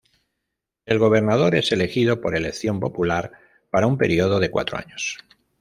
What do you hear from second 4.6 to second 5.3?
años.